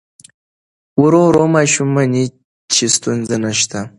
[1.01, 2.23] ورو ورو ماشوم مني
[2.73, 3.79] چې ستونزه نشته.